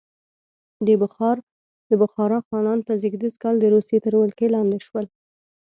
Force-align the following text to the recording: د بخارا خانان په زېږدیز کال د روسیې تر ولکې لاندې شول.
د 1.89 1.93
بخارا 2.05 2.39
خانان 2.47 2.79
په 2.87 2.93
زېږدیز 3.01 3.35
کال 3.43 3.55
د 3.59 3.65
روسیې 3.75 3.97
تر 4.05 4.13
ولکې 4.21 4.47
لاندې 4.55 4.77
شول. 4.85 5.05